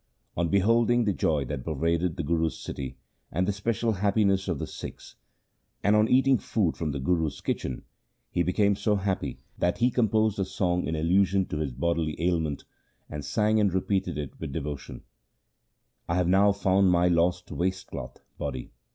On 0.35 0.49
beholding 0.49 1.05
the 1.05 1.13
joy 1.13 1.45
that 1.45 1.63
pervaded 1.63 2.17
the 2.17 2.23
Guru's 2.23 2.57
city 2.57 2.97
and 3.31 3.47
the 3.47 3.51
special 3.53 3.91
happiness 3.91 4.47
of 4.47 4.59
his 4.59 4.73
Sikhs, 4.73 5.15
and 5.83 5.95
on 5.95 6.07
eating 6.07 6.39
food 6.39 6.75
from 6.75 6.91
the 6.91 6.99
Guru's 6.99 7.39
kitchen, 7.39 7.83
he 8.31 8.41
became 8.41 8.75
so 8.75 8.95
happy 8.95 9.37
that 9.59 9.77
he 9.77 9.91
composed 9.91 10.39
a 10.39 10.43
song 10.45 10.87
in 10.87 10.95
allusion 10.95 11.45
to 11.49 11.57
his 11.59 11.71
bodily 11.71 12.19
ailment, 12.19 12.63
and 13.11 13.23
sang 13.23 13.59
and 13.59 13.71
repeated 13.75 14.17
it 14.17 14.39
with 14.39 14.51
devotion:— 14.51 15.03
I 16.09 16.15
have 16.15 16.27
now 16.27 16.51
found 16.51 16.89
my 16.89 17.07
lost 17.07 17.51
waist 17.51 17.85
cloth 17.85 18.21
(body) 18.39 18.71